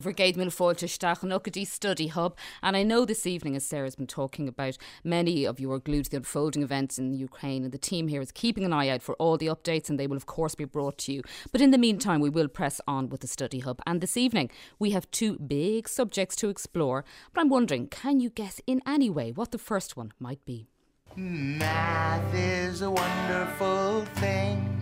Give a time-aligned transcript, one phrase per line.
[0.00, 2.36] Brigade Milfáilteisteach an Study Hub.
[2.62, 6.04] And I know this evening, as Sarah's been talking about, many of you are glued
[6.04, 9.02] to the unfolding events in Ukraine, and the team here is keeping an eye out
[9.02, 11.22] for all the updates, and they will, of course, be brought to you.
[11.50, 13.80] But in the meantime, we will press on with the Study Hub.
[13.88, 17.04] And this evening, we have two big subjects to explore.
[17.34, 20.68] But I'm wondering, can you guess in any way what the first one might be?
[21.16, 24.80] Math is a wonderful thing.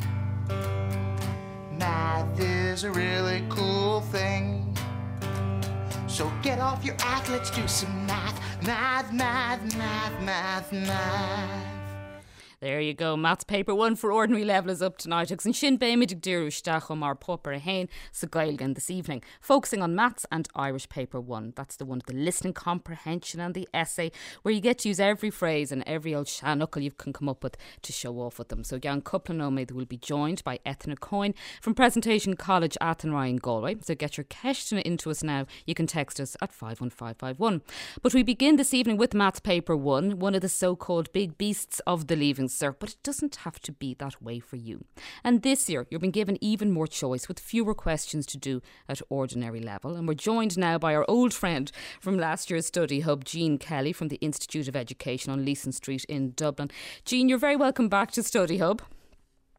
[1.73, 4.66] Math is a really cool thing.
[6.17, 8.41] So get off your act, let's do some math.
[8.65, 11.86] Math, math, math, math, math.
[12.59, 13.19] There you go.
[13.19, 15.31] Maths paper one for ordinary level is up tonight.
[15.31, 20.25] Agus an sin béimiidir dúrúisteach mar popper hain sa gailgan this evening, focusing on maths
[20.33, 21.53] and Irish paper one.
[21.55, 25.29] That's the one the listening comprehension and the essay, where you get to use every
[25.29, 28.65] phrase and every old shanuckle you can come up with to show off with them.
[28.65, 33.77] So Jan Kuplanome will be joined by Ethna Coyne from Presentation College Athenry in Galway.
[33.83, 35.45] So get your question into us now.
[35.67, 37.61] You can text us at 51551.
[38.01, 41.81] But we begin this evening with maths paper one, one of the so-called big beasts
[41.81, 44.85] of the leaving sir, but it doesn't have to be that way for you.
[45.25, 49.01] And this year, you've been given even more choice with fewer questions to do at
[49.09, 49.95] ordinary level.
[49.97, 53.93] And we're joined now by our old friend from last year's study hub, Jean Kelly
[53.93, 56.71] from the Institute of Education on Leeson Street in Dublin.
[57.05, 58.83] Jean, you're very welcome back to Study Hub.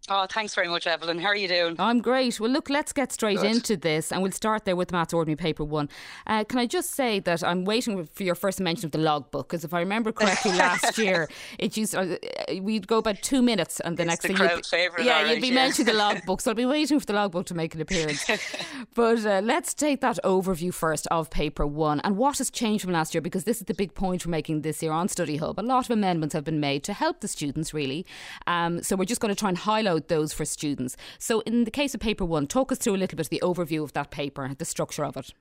[0.09, 1.19] Oh, thanks very much, Evelyn.
[1.19, 1.75] How are you doing?
[1.79, 2.39] I'm great.
[2.39, 3.51] Well, look, let's get straight Good.
[3.57, 5.89] into this, and we'll start there with Maths Ordinary Paper One.
[6.25, 9.49] Uh, can I just say that I'm waiting for your first mention of the logbook
[9.49, 11.27] because if I remember correctly, last year
[11.59, 12.15] it used uh,
[12.61, 15.33] we'd go about two minutes, and the it's next the thing, crowd favorite, yeah, right,
[15.33, 15.55] you'd be yeah.
[15.55, 16.41] mentioning the logbook.
[16.47, 18.25] So I'll be waiting for the logbook to make an appearance.
[18.93, 22.93] but uh, let's take that overview first of Paper One and what has changed from
[22.93, 25.59] last year because this is the big point we're making this year on Study Hub.
[25.59, 28.05] A lot of amendments have been made to help the students, really.
[28.45, 30.95] Um, so we're just going to try and highlight those for students.
[31.19, 33.41] So, in the case of paper one, talk us through a little bit of the
[33.43, 35.33] overview of that paper, the structure of it.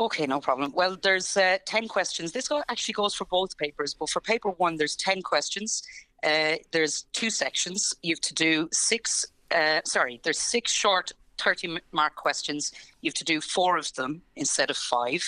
[0.00, 0.72] Okay, no problem.
[0.74, 2.30] Well, there's uh, 10 questions.
[2.30, 5.82] This actually goes for both papers, but for paper one, there's 10 questions.
[6.22, 7.94] Uh, there's two sections.
[8.02, 12.72] You have to do six, uh, sorry, there's six short 30 mark questions.
[13.00, 15.22] You have to do four of them instead of five.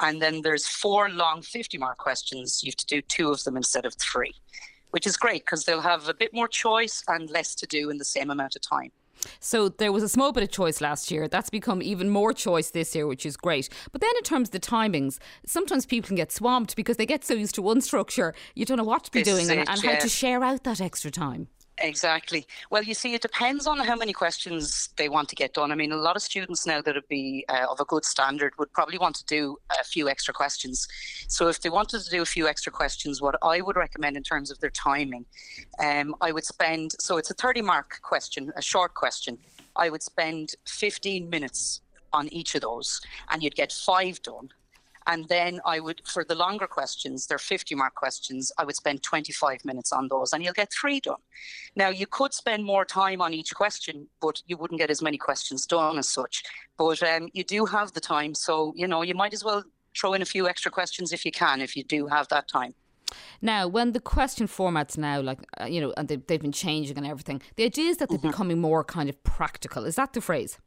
[0.00, 2.62] And then there's four long 50 mark questions.
[2.62, 4.34] You have to do two of them instead of three
[4.96, 7.98] which is great because they'll have a bit more choice and less to do in
[7.98, 8.90] the same amount of time.
[9.40, 11.28] So there was a small bit of choice last year.
[11.28, 13.68] That's become even more choice this year, which is great.
[13.92, 17.26] But then in terms of the timings, sometimes people can get swamped because they get
[17.26, 19.84] so used to one structure, you don't know what to be this doing and, and
[19.84, 19.92] yeah.
[19.92, 21.48] how to share out that extra time.
[21.78, 22.46] Exactly.
[22.70, 25.70] Well, you see, it depends on how many questions they want to get done.
[25.70, 28.54] I mean, a lot of students now that would be uh, of a good standard
[28.58, 30.88] would probably want to do a few extra questions.
[31.28, 34.22] So, if they wanted to do a few extra questions, what I would recommend in
[34.22, 35.26] terms of their timing,
[35.78, 39.36] um, I would spend so it's a 30 mark question, a short question.
[39.76, 41.82] I would spend 15 minutes
[42.14, 44.48] on each of those, and you'd get five done.
[45.06, 49.02] And then I would, for the longer questions, they're 50 mark questions, I would spend
[49.02, 51.16] 25 minutes on those and you'll get three done.
[51.76, 55.18] Now, you could spend more time on each question, but you wouldn't get as many
[55.18, 56.42] questions done as such.
[56.76, 58.34] But um, you do have the time.
[58.34, 59.62] So, you know, you might as well
[59.98, 62.74] throw in a few extra questions if you can, if you do have that time.
[63.40, 66.98] Now, when the question formats now, like, uh, you know, and they've, they've been changing
[66.98, 68.30] and everything, the idea is that they're Mhm.
[68.32, 69.84] becoming more kind of practical.
[69.84, 70.58] Is that the phrase?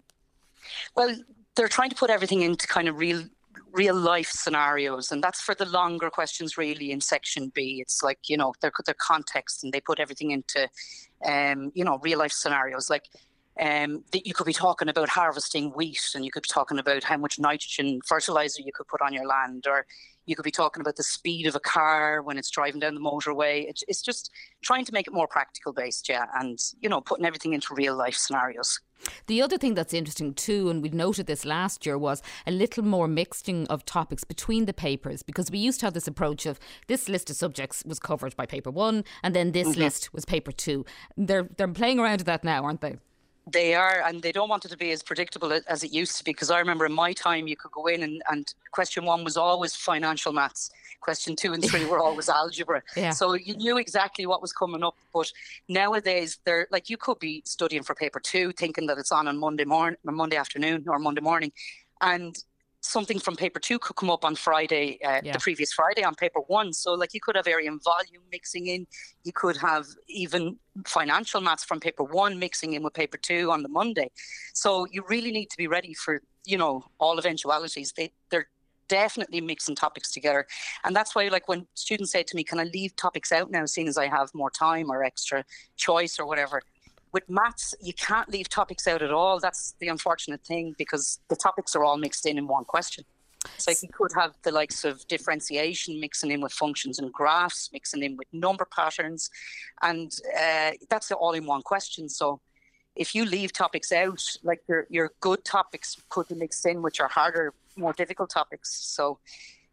[0.96, 1.16] Well,
[1.56, 3.26] they're trying to put everything into kind of real
[3.72, 7.80] real life scenarios and that's for the longer questions really in section b.
[7.82, 10.68] It's like you know their, their context and they put everything into
[11.26, 12.90] um you know real life scenarios.
[12.90, 13.06] Like
[13.60, 17.04] um, that you could be talking about harvesting wheat and you could be talking about
[17.04, 19.86] how much nitrogen fertilizer you could put on your land or
[20.30, 23.02] you could be talking about the speed of a car when it's driving down the
[23.02, 24.30] motorway it's, it's just
[24.62, 27.96] trying to make it more practical based yeah and you know putting everything into real
[27.96, 28.80] life scenarios
[29.28, 32.84] The other thing that's interesting too, and we noted this last year, was a little
[32.96, 36.60] more mixing of topics between the papers because we used to have this approach of
[36.92, 39.78] this list of subjects was covered by paper one, and then this Mhm.
[39.84, 40.80] list was paper two.
[41.28, 42.96] They're they're playing around with that now, aren't they?
[43.52, 46.24] They are, and they don't want it to be as predictable as it used to
[46.24, 46.32] be.
[46.32, 49.38] Because I remember in my time, you could go in and, and question one was
[49.38, 50.72] always financial maths,
[51.02, 52.82] question two and three were always algebra.
[52.96, 53.12] Yeah.
[53.12, 54.96] So you knew exactly what was coming up.
[55.14, 55.32] But
[55.68, 59.40] nowadays, they're like you could be studying for paper two, thinking that it's on on
[59.40, 61.52] Monday morning, or Monday afternoon, or Monday morning,
[62.02, 62.44] and
[62.82, 65.34] something from paper two could come up on Friday, uh, Yeah.
[65.34, 66.72] the previous Friday on paper one.
[66.74, 68.88] So like you could have area and volume mixing in.
[69.24, 73.64] You could have even financial maths from paper one mixing in with paper two on
[73.64, 74.12] the Monday.
[74.54, 77.94] So you really need to be ready for you know all eventualities.
[77.96, 78.50] They they're
[78.88, 80.48] definitely mixing topics together,
[80.84, 83.66] and that's why like when students say to me, "Can I leave topics out now,
[83.66, 85.44] seeing as I have more time or extra
[85.76, 86.64] choice or whatever?"
[87.12, 89.40] With maths, you can't leave topics out at all.
[89.40, 93.04] That's the unfortunate thing because the topics are all mixed in in one question.
[93.58, 98.04] So you could have the likes of differentiation mixing in with functions and graphs, mixing
[98.04, 99.30] in with number patterns,
[99.82, 102.10] and uh, that's all in one question.
[102.10, 102.42] So
[102.96, 107.00] if you leave topics out, like your your good topics could be mixed in with
[107.00, 108.70] your harder, more difficult topics.
[108.72, 109.20] So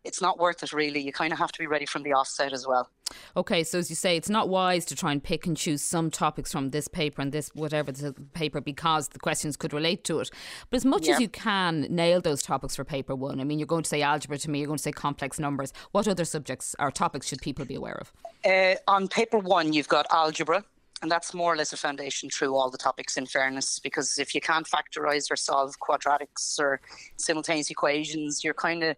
[0.06, 1.00] it's not worth it really.
[1.00, 2.88] You kind of have to be ready from the offset as well.
[3.36, 6.10] Okay, so as you say, it's not wise to try and pick and choose some
[6.10, 10.20] topics from this paper and this whatever the paper because the questions could relate to
[10.20, 10.30] it.
[10.70, 11.14] But as much yeah.
[11.14, 14.02] as you can nail those topics for paper one, I mean, you're going to say
[14.02, 15.72] algebra to me, you're going to say complex numbers.
[15.92, 18.12] What other subjects or topics should people be aware of?
[18.44, 20.64] Uh, on paper one, you've got algebra.
[21.02, 24.34] And that's more or less a foundation through all the topics, in fairness, because if
[24.34, 26.80] you can't factorize or solve quadratics or
[27.18, 28.96] simultaneous equations, you're kind of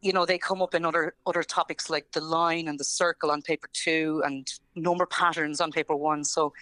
[0.00, 3.30] you know they come up in other other topics like the line and the circle
[3.30, 6.24] on paper two and number patterns on paper one.
[6.24, 6.52] So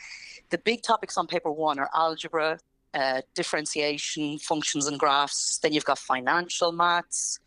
[0.50, 2.58] the big topics on paper one are algebra
[2.94, 5.58] uh, differentiation functions and graphs.
[5.58, 7.40] Then you've got financial maths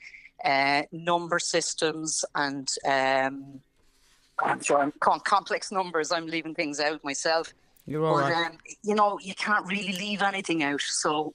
[0.44, 3.62] uh, number systems and um,
[4.40, 6.12] I'm sure I'm complex numbers.
[6.12, 7.54] I'm leaving things out myself.
[7.86, 8.51] You're all but, right.
[8.51, 10.81] um, you know you can't really leave anything out.
[10.81, 11.33] So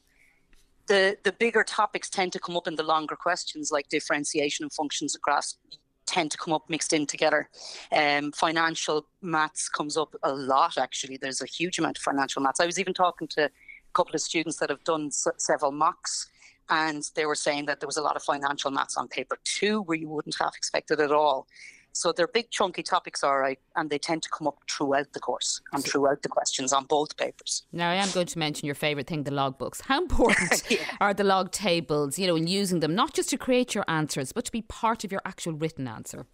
[0.86, 4.72] the the bigger topics tend to come up in the longer questions like differentiation and
[4.72, 5.58] functions of graphs
[6.06, 7.48] tend to come up mixed in together.
[7.92, 11.16] Um, financial maths comes up a lot actually.
[11.16, 12.60] There's a huge amount of financial maths.
[12.60, 13.50] I was even talking to a
[13.94, 16.28] couple of students that have done s- several mocks
[16.68, 19.82] and they were saying that there was a lot of financial maths on paper too
[19.82, 21.46] where you wouldn't have expected at all.
[21.92, 25.20] So they're big chunky topics, all right, and they tend to come up throughout the
[25.20, 27.64] course and throughout the questions on both papers.
[27.72, 29.82] Now, I am going to mention your favourite thing, the logbooks.
[29.82, 30.78] How important yeah.
[31.00, 34.32] are the log tables, you know, in using them, not just to create your answers,
[34.32, 36.26] but to be part of your actual written answer?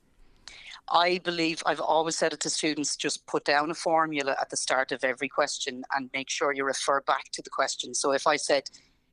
[0.90, 4.56] I believe I've always said it to students just put down a formula at the
[4.56, 7.94] start of every question and make sure you refer back to the question.
[7.94, 8.70] So if I said,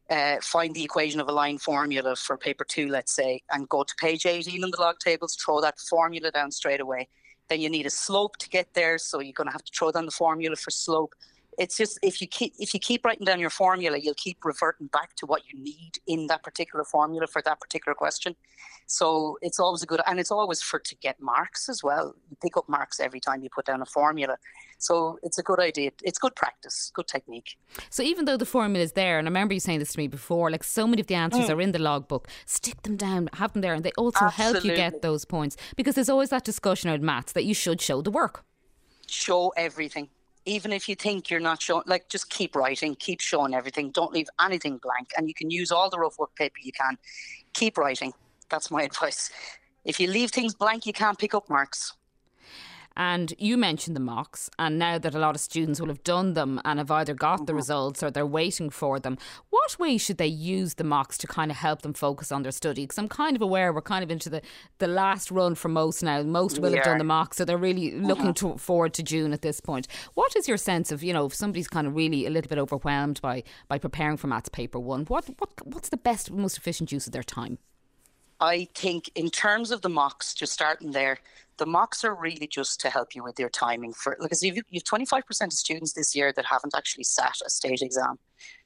[0.10, 3.84] uh, find the equation of a line formula for paper two, let's say, and go
[3.84, 7.08] to page 18 in the log tables, throw that formula down straight away.
[7.50, 9.92] Then you need a slope to get there, so you're going to have to throw
[9.92, 11.14] down the formula for slope
[11.58, 14.88] it's just if you keep if you keep writing down your formula, you'll keep reverting
[14.88, 18.36] back to what you need in that particular formula for that particular question.
[18.88, 22.16] So it's always a good, and it's always for to get marks as well.
[22.30, 24.38] You pick up marks every time you put down a formula.
[24.78, 25.92] So it's a good idea.
[26.04, 27.58] It's good practice, good technique.
[27.90, 30.08] So even though the formula is there, and I remember you saying this to me
[30.08, 31.50] before, like so many of the answers mm.
[31.50, 34.54] are in the logbook, stick them down, have them there, and they also Absolutely.
[34.54, 37.82] help you get those points because there's always that discussion about maths that you should
[37.82, 38.44] show the work.
[39.08, 40.10] Show everything
[40.46, 43.92] even if you think you're not showing, like just keep writing, keep showing everything.
[43.92, 46.98] Don't leave anything blank, and you can use all the rough work paper you can.
[47.54, 48.14] Keep writing.
[48.50, 49.32] That's my advice.
[49.84, 51.94] If you leave things blank, you can't pick up marks.
[52.98, 56.34] And you mentioned the mocks, and now that a lot of students will have done
[56.34, 57.46] them and have either got mm-hmm.
[57.46, 59.18] the results or they're waiting for them,
[59.50, 62.54] what way should they use the mocks to kind of help them focus on their
[62.54, 62.84] study?
[62.84, 64.42] Because I'm kind of aware we're kind of into the,
[64.78, 66.24] the last run for most now.
[66.24, 66.78] Most will yeah.
[66.78, 68.06] have done the mocks, so they're really mm-hmm.
[68.06, 69.88] looking to, forward to June at this point.
[70.14, 72.58] What is your sense of, you know, if somebody's kind of really a little bit
[72.58, 76.92] overwhelmed by, by preparing for maths paper one, what, what what's the best, most efficient
[76.92, 77.58] use of their time?
[78.40, 81.20] I think in terms of the mocks, just starting there,
[81.58, 84.84] the mocks are really just to help you with your timing for because you've, you've
[84.84, 88.18] 25% of students this year that haven't actually sat a state exam.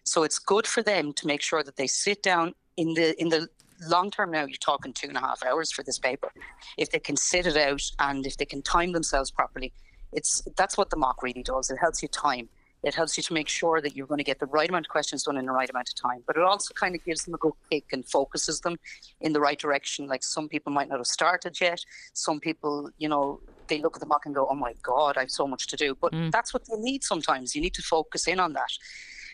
[0.05, 3.29] So it's good for them to make sure that they sit down in the in
[3.29, 3.47] the
[3.87, 6.31] long term now you're talking two and a half hours for this paper.
[6.77, 9.73] If they can sit it out and if they can time themselves properly
[10.11, 11.69] it's that's what the mock really does.
[11.69, 12.49] It helps you time
[12.83, 14.89] it helps you to make sure that you're going to get the right amount of
[14.89, 16.23] questions done in the right amount of time.
[16.25, 18.77] But it also kind of gives them a good kick and focuses them
[19.21, 20.07] in the right direction.
[20.07, 21.81] Like some people might not have started yet.
[22.13, 25.21] Some people, you know, they look at the mock and go, "Oh my God, I
[25.21, 26.31] have so much to do." But mm.
[26.31, 27.55] that's what they need sometimes.
[27.55, 28.71] You need to focus in on that.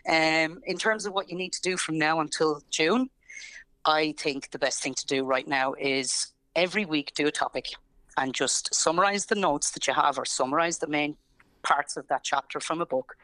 [0.07, 3.09] Um, in terms of what you need to do from now until June,
[3.85, 7.67] I think the best thing to do right now is every week do a topic
[8.17, 11.17] and just summarize the notes that you have or summarize the main
[11.65, 13.17] parts of that chapter from a book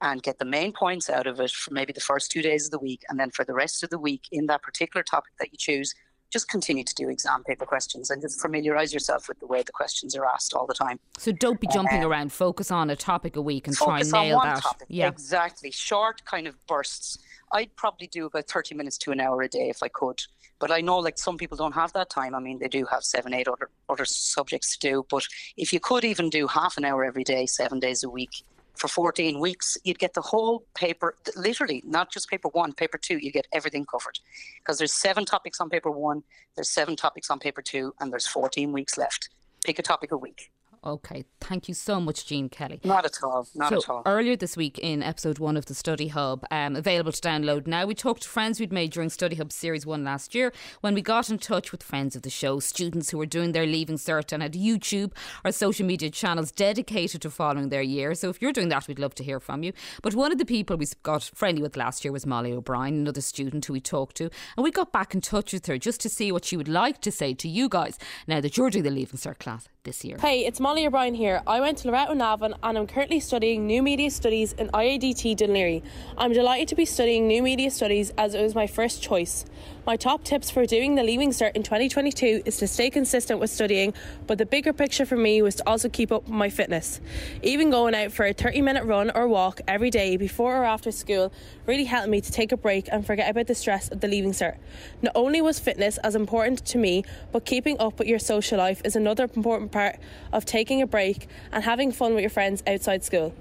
[0.00, 2.70] and get the main points out of it for maybe the first two days of
[2.70, 3.02] the week.
[3.08, 5.94] And then for the rest of the week, in that particular topic that you choose,
[6.30, 9.72] just continue to do exam paper questions and just familiarize yourself with the way the
[9.72, 10.98] questions are asked all the time.
[11.18, 12.32] So don't be jumping um, around.
[12.32, 14.62] Focus on a topic a week and try and nail that.
[14.62, 14.86] Topic.
[14.90, 15.70] Yeah, exactly.
[15.70, 17.18] Short kind of bursts.
[17.52, 20.20] I'd probably do about thirty minutes to an hour a day if I could.
[20.58, 22.34] But I know like some people don't have that time.
[22.34, 25.06] I mean, they do have seven, eight other other subjects to do.
[25.10, 25.24] But
[25.56, 28.42] if you could even do half an hour every day, seven days a week
[28.76, 33.18] for 14 weeks, you'd get the whole paper, literally, not just paper one, paper two,
[33.18, 34.18] you get everything covered.
[34.58, 36.22] Because there's seven topics on paper one,
[36.54, 39.30] there's seven topics on paper two, and there's 14 weeks left.
[39.64, 40.50] Pick a topic a week.
[40.86, 42.78] Okay, thank you so much, Jean Kelly.
[42.84, 43.48] Not at all.
[43.56, 44.02] Not so at all.
[44.06, 47.86] Earlier this week in episode one of the Study Hub, um, available to download now,
[47.86, 50.52] we talked to friends we'd made during Study Hub Series 1 last year
[50.82, 53.66] when we got in touch with friends of the show, students who were doing their
[53.66, 55.10] Leaving Cert and had YouTube
[55.44, 58.14] or social media channels dedicated to following their year.
[58.14, 59.72] So if you're doing that, we'd love to hear from you.
[60.02, 63.22] But one of the people we got friendly with last year was Molly O'Brien, another
[63.22, 64.30] student who we talked to.
[64.56, 67.00] And we got back in touch with her just to see what she would like
[67.00, 70.18] to say to you guys now that you're doing the Leaving Cert class this year.
[70.18, 71.40] Hey, it's Molly O'Brien here.
[71.46, 75.50] I went to Loreto Navan and I'm currently studying New Media Studies in IADT Dún
[75.50, 75.82] Laoghaire.
[76.18, 79.46] I'm delighted to be studying New Media Studies as it was my first choice.
[79.86, 83.50] My top tips for doing the Leaving Cert in 2022 is to stay consistent with
[83.50, 83.94] studying,
[84.26, 87.00] but the bigger picture for me was to also keep up my fitness.
[87.44, 90.90] Even going out for a 30 minute run or walk every day before or after
[90.90, 91.32] school
[91.66, 94.32] really helped me to take a break and forget about the stress of the Leaving
[94.32, 94.56] Cert.
[95.02, 98.82] Not only was fitness as important to me, but keeping up with your social life
[98.84, 99.96] is another important part
[100.32, 103.34] of taking a break and having fun with your friends outside school.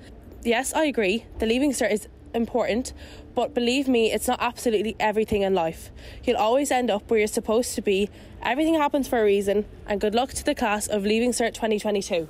[0.43, 2.91] Yes, I agree, the Leaving Cert is important,
[3.33, 5.91] but believe me, it's not absolutely everything in life.
[6.25, 8.09] You'll always end up where you're supposed to be.
[8.43, 12.27] Everything happens for a reason, and good luck to the class of Leaving Cert 2022.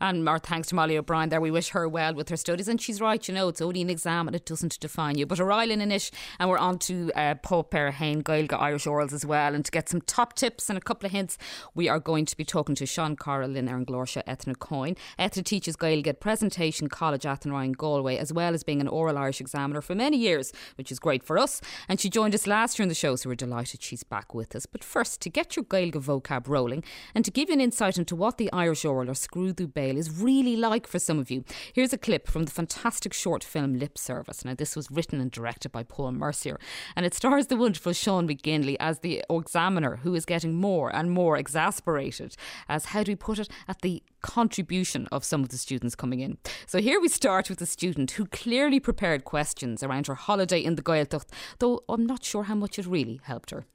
[0.00, 1.40] And our thanks to Molly O'Brien there.
[1.40, 2.68] We wish her well with her studies.
[2.68, 5.26] And she's right, you know, it's only an exam and it doesn't define you.
[5.26, 9.24] But O'Reilly in ish, and we're on to uh, Póipéir Hain Gaeilge Irish Orals as
[9.24, 9.54] well.
[9.54, 11.38] And to get some top tips and a couple of hints,
[11.74, 14.96] we are going to be talking to Sean Carroll, Lynn Aaron Glórsha, Ethna Coyne.
[15.18, 19.40] Ethna teaches Gaeilge at Presentation College Athenry Galway, as well as being an oral Irish
[19.40, 21.60] examiner for many years, which is great for us.
[21.88, 24.54] And she joined us last year in the show, so we're delighted she's back with
[24.54, 24.66] us.
[24.66, 26.84] But first, to get your Gaeilge vocab rolling
[27.14, 30.20] and to give you an insight into what the Irish oral or Scrúdú Béal is
[30.20, 31.44] really like for some of you.
[31.72, 34.44] Here's a clip from the fantastic short film Lip Service.
[34.44, 36.58] Now, this was written and directed by Paul Mercier,
[36.94, 41.10] and it stars the wonderful Sean McGinley as the examiner who is getting more and
[41.10, 42.36] more exasperated
[42.68, 46.20] as, how do we put it, at the contribution of some of the students coming
[46.20, 46.38] in.
[46.66, 50.76] So here we start with a student who clearly prepared questions around her holiday in
[50.76, 51.26] the Gaeltacht,
[51.58, 53.66] though I'm not sure how much it really helped her.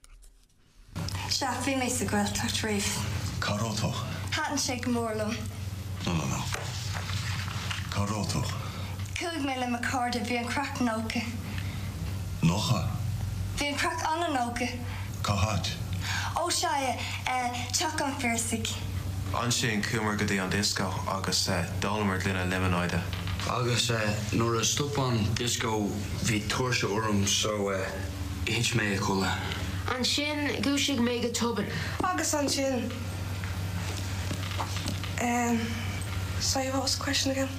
[1.29, 3.39] Shaffi mé sa Gaeltacht riomh.
[3.39, 3.91] Carótó.
[4.31, 5.35] Hatan sé go mórlam.
[6.07, 6.41] No, no, no.
[7.89, 8.41] Carótó.
[9.19, 11.21] Cúig mé le macarda bhí an crack nóca.
[12.41, 12.87] Nocha.
[13.57, 14.69] Bhí an crack anna nóca.
[15.21, 15.67] Cahat.
[16.37, 16.67] Ó se
[17.73, 18.71] teach an fearsigh.
[19.35, 21.49] An sin cumar go dtí an disco agus
[21.81, 23.01] dulmar lína lemoide.
[23.49, 23.99] Agus uh,
[24.31, 25.89] nuair a stopán disco
[26.23, 27.85] hí tuairse orm so uh,
[28.45, 29.37] hit mé a chola.
[29.93, 31.67] An sin gúsigh mé go tuban.
[32.01, 32.89] Agus an sin.
[35.19, 35.59] Um,
[36.47, 37.49] sorry, what was the question again?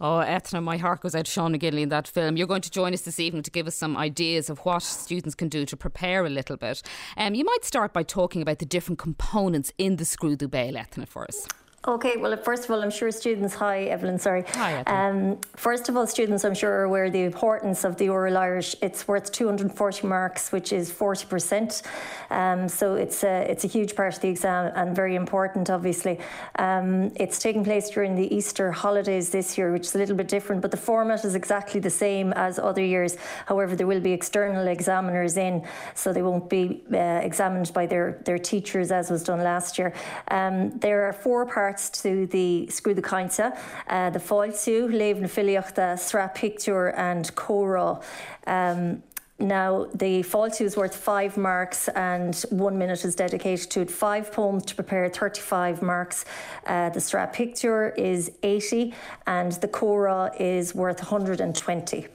[0.00, 2.36] Oh, Ethna, my heart goes out to Sean McGinley in that film.
[2.36, 5.34] You're going to join us this evening to give us some ideas of what students
[5.34, 6.82] can do to prepare a little bit.
[7.16, 11.06] Um, you might start by talking about the different components in the Scrúdú Béal, Ethna,
[11.06, 11.46] for us.
[11.88, 14.42] Okay, well, first of all, I'm sure students, hi Evelyn, sorry.
[14.54, 18.08] Hi, um, first of all, students, I'm sure are aware of the importance of the
[18.08, 18.74] Oral Irish.
[18.82, 21.82] It's worth 240 marks, which is 40%.
[22.30, 26.18] Um, so it's a, it's a huge part of the exam and very important, obviously.
[26.58, 30.26] Um, it's taking place during the Easter holidays this year, which is a little bit
[30.26, 33.16] different, but the format is exactly the same as other years.
[33.46, 35.64] However, there will be external examiners in,
[35.94, 39.94] so they won't be uh, examined by their, their teachers as was done last year.
[40.32, 43.56] Um, there are four parts to the Scrúdú Cainte,
[43.88, 48.02] uh, the Fáiltiú, Léamh na Filíochta, Sraith Pictiúr and Comhrá.
[48.46, 49.02] Um,
[49.38, 53.90] now, the Fáiltiú is worth five marks and one minute is dedicated to it.
[53.90, 56.24] Five poems to prepare 35 marks.
[56.66, 58.94] Uh, the Sraith Pictiúr is 80
[59.26, 62.06] and the Comhrá is worth 120.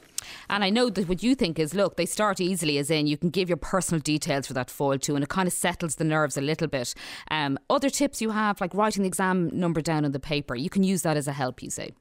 [0.51, 3.17] And I know that what you think is look, they start easily, as in you
[3.17, 6.03] can give your personal details for that foil too, and it kind of settles the
[6.03, 6.93] nerves a little bit.
[7.31, 10.69] Um, other tips you have, like writing the exam number down on the paper, you
[10.69, 11.91] can use that as a help, you say.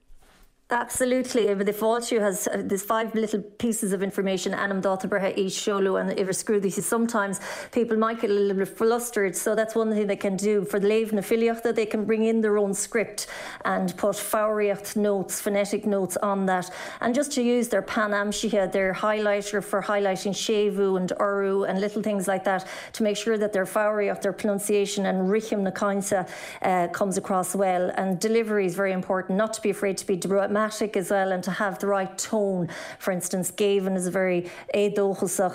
[0.73, 1.53] Absolutely.
[1.53, 6.17] But the Fáiltiú has uh, five little pieces of information anam dátabrethe each showlu and
[6.19, 7.41] iver screw sometimes
[7.73, 9.35] people might get a little bit flustered.
[9.35, 10.65] So that's one thing they can do.
[10.65, 13.27] For the Léamh na they can bring in their own script
[13.65, 16.71] and put fáiriocht notes, phonetic notes on that.
[17.00, 22.03] And just to use their panamshiha, their highlighter for highlighting séimhiú and urú and little
[22.03, 26.29] things like that to make sure that their fáiriocht, their pronunciation and richim na kainsa
[26.62, 27.91] uh, comes across well.
[27.97, 31.33] And delivery is very important, not to be afraid to be dramatic dramatic as well
[31.33, 32.69] and to have the right tone.
[32.99, 34.50] For instance, Gavin is a very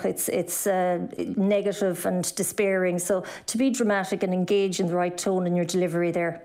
[0.04, 2.98] it's, it's uh, negative and despairing.
[2.98, 6.42] So to be dramatic and engage in the right tone in your delivery there.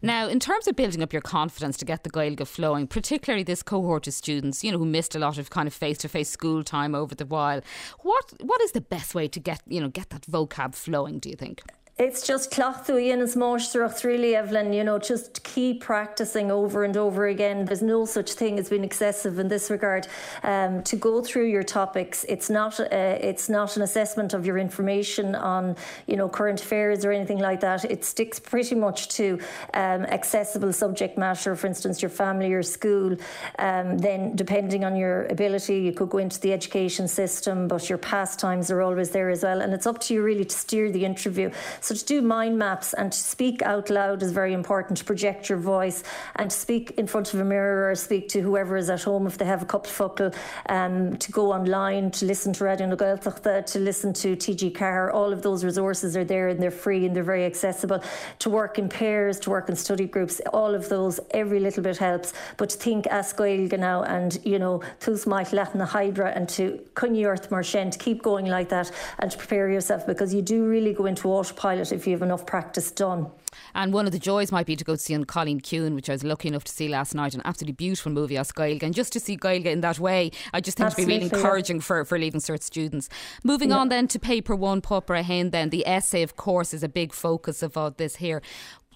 [0.00, 3.62] Now, in terms of building up your confidence to get the Gaeilge flowing, particularly this
[3.62, 6.94] cohort of students, you know, who missed a lot of kind of face-to-face school time
[6.94, 7.60] over the while,
[8.00, 11.18] what what is the best way to get you know get that vocab flowing?
[11.18, 11.60] Do you think?
[11.98, 17.26] It's just clochtú is máisteach really, Evelyn, you know, just keep practicing over and over
[17.26, 17.64] again.
[17.64, 20.06] There's no such thing as being excessive in this regard.
[20.44, 22.86] Um, to go through your topics, it's not uh,
[23.30, 25.74] it's not an assessment of your information on,
[26.06, 27.84] you know, current affairs or anything like that.
[27.84, 29.40] It sticks pretty much to
[29.74, 33.16] um, accessible subject matter, for instance, your family or school.
[33.58, 37.98] Um, then, depending on your ability, you could go into the education system, but your
[37.98, 39.62] pastimes are always there as well.
[39.62, 41.50] And it's up to you really to steer the interview.
[41.88, 45.56] To do mind maps and to speak out loud is very important, to project your
[45.56, 46.04] voice
[46.36, 49.26] and to speak in front of a mirror or speak to whoever is at home
[49.26, 50.30] if they have a couple focal,
[50.68, 55.14] um, to go online, to listen to Raidió na Gaeltachta, to listen to TG Ceathair.
[55.14, 58.02] All of those resources are there and they're free and they're very accessible.
[58.40, 61.96] To work in pairs, to work in study groups, all of those, every little bit
[61.96, 62.34] helps.
[62.58, 67.24] But to think as now and, you know, tus might Latin Hydra and to Cunny
[67.26, 68.90] Earth Marchent, keep going like that
[69.20, 72.22] and to prepare yourself because you do really go into autopilot pilot if you have
[72.22, 73.30] enough practice done.
[73.74, 76.08] And one of the joys might be to go to see An Cailín Ciúin, which
[76.08, 78.82] I was lucky enough to see last night, an absolutely beautiful movie as Gaeilge.
[78.82, 81.42] And just to see Gaeilge in that way, I just think Absolutely, it'd be really
[81.42, 83.08] encouraging for, for Leaving Cert students.
[83.44, 83.78] Moving yeah.
[83.78, 87.12] on then to paper one, Popper Hain, then the essay, of course, is a big
[87.12, 88.42] focus of all this here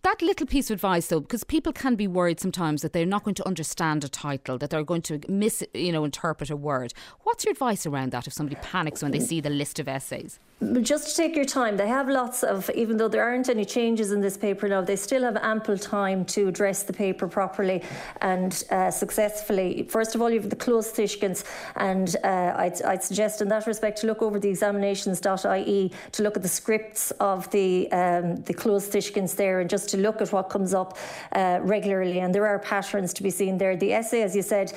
[0.02, 3.22] that little piece of advice though because people can be worried sometimes that they're not
[3.22, 6.92] going to understand a title that they're going to miss you know interpret a word
[7.22, 10.40] what's your advice around that if somebody panics when they see the list of essays
[10.82, 11.76] just to take your time.
[11.76, 14.96] They have lots of, even though there aren't any changes in this paper now, they
[14.96, 17.82] still have ample time to address the paper properly
[18.20, 19.86] and uh, successfully.
[19.88, 21.44] First of all, you have the closed Tishkins,
[21.76, 26.36] and uh, I'd, I'd, suggest in that respect to look over the examinations.ie to look
[26.36, 30.32] at the scripts of the um, the closed Tishkins there and just to look at
[30.32, 30.98] what comes up
[31.32, 32.20] uh, regularly.
[32.20, 33.76] And there are patterns to be seen there.
[33.76, 34.72] The essay, as you said,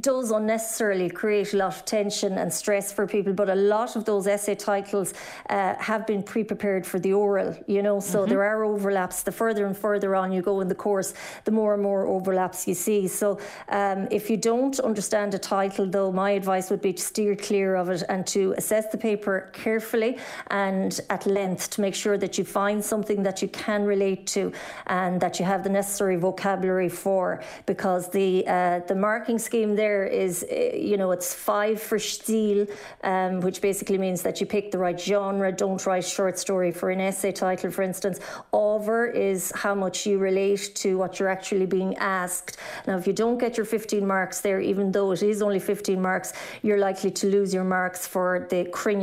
[0.00, 4.04] does unnecessarily create a lot of tension and stress for people, but a lot of
[4.04, 5.14] those essay titles
[5.48, 8.30] uh, have been pre prepared for the oral, you know, so mm-hmm.
[8.30, 9.22] there are overlaps.
[9.22, 12.68] The further and further on you go in the course, the more and more overlaps
[12.68, 13.08] you see.
[13.08, 17.34] So um, if you don't understand a title, though, my advice would be to steer
[17.34, 22.18] clear of it and to assess the paper carefully and at length to make sure
[22.18, 24.52] that you find something that you can relate to
[24.86, 30.06] and that you have the necessary vocabulary for, because the uh, the marking scheme there
[30.06, 32.66] is, eh, you know, it's five for steel,
[33.04, 35.52] um, which basically means that you pick the right genre.
[35.52, 38.20] Don't write short story for an essay title, for instance.
[38.52, 42.56] Over is how much you relate to what you're actually being asked.
[42.86, 46.00] Now, if you don't get your 15 marks there, even though it is only 15
[46.00, 49.00] marks, you're likely to lose your marks for the Crinne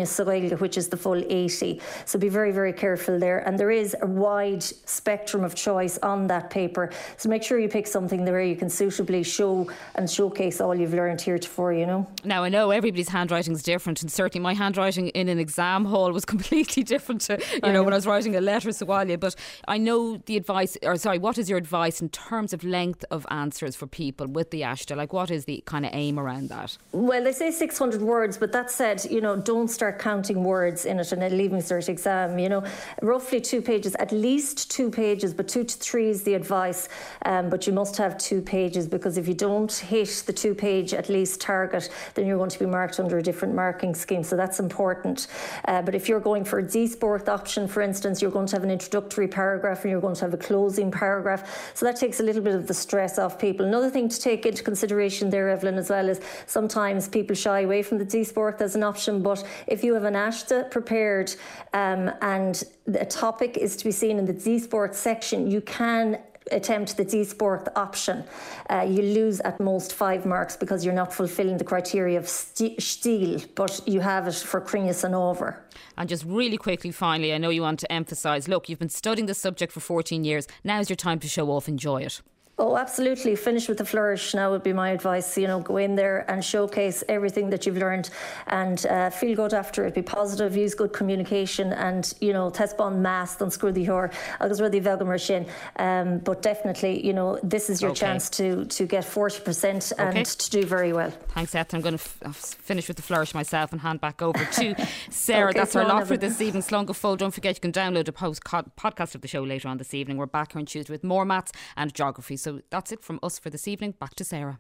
[0.60, 1.82] which is the full 80.
[2.06, 3.40] So be very, very careful there.
[3.40, 6.90] And there is a wide spectrum of choice on that paper.
[7.18, 10.94] So make sure you pick something there you can suitably show and showcase all you've
[10.94, 12.06] learned heretofore, you know.
[12.26, 16.12] Now, I know everybody's handwriting is different, and certainly my handwriting in an exam hall
[16.12, 19.20] was completely different to, you know, know, when I was writing a letter to Walia.
[19.20, 19.36] But
[19.68, 23.26] I know the advice, or sorry, what is your advice in terms of length of
[23.30, 24.96] answers for people with the AISTE?
[24.96, 26.78] Like, what is the kind of aim around that?
[26.92, 31.00] Well, they say 600 words, but that said, you know, don't start counting words in
[31.00, 32.40] it in a Leaving Cert exam.
[32.40, 32.64] You know,
[33.02, 36.90] roughly two pages, at least two pages, but two to three is the advice.
[37.26, 40.94] Um, but you must have two pages because if you don't hit the two page
[40.94, 44.24] at least target, then you're going to be marked under a different marking scheme.
[44.24, 45.28] So that's important.
[45.66, 48.56] Uh, but if you're going for a Z Sport option, for instance, you're going to
[48.56, 51.72] have an introductory paragraph and you're going to have a closing paragraph.
[51.74, 53.66] So that takes a little bit of the stress off people.
[53.66, 57.82] Another thing to take into consideration there, Evelyn, as well, is sometimes people shy away
[57.82, 59.24] from the Z Sport as an option.
[59.24, 61.34] But if you have an AISTE prepared
[61.74, 66.20] um, and a topic is to be seen in the Z Sport section, you can
[66.52, 68.24] attempt the Z Sport option,
[68.70, 73.42] uh, you lose at most five marks because you're not fulfilling the criteria of steel,
[73.56, 75.64] but you have it for Crinus and over.
[75.98, 79.26] And just really quickly, finally, I know you want to emphasise look, you've been studying
[79.26, 80.48] this subject for 14 years.
[80.64, 82.22] Now's your time to show off, enjoy it.
[82.60, 83.36] Oh, absolutely.
[83.36, 85.38] Finish with a flourish now would be my advice.
[85.38, 88.10] You know, go in there and showcase everything that you've learned
[88.48, 89.94] and uh, feel good after it.
[89.94, 95.06] Be positive, use good communication and, you know, testbon mass don screw the rudi velga
[95.06, 95.46] mar sin.
[95.76, 98.00] Um, but definitely, you know, this is your okay.
[98.00, 100.24] chance to to get 40% and okay.
[100.24, 101.12] to do very well.
[101.36, 101.76] Thanks, Eth.
[101.76, 104.76] I'm going to f- finish with the flourish myself and hand back over to
[105.12, 105.52] Sarah.
[105.52, 106.64] okay, That's our lot for this evening.
[106.64, 107.18] Slonga full.
[107.18, 110.18] Don't forget you can download a post podcast of the show later on this evening.
[110.18, 112.36] We're back here on Tuesday with more maths and geography.
[112.48, 113.96] So that's it from us for this evening.
[114.00, 114.58] Back to Sarah.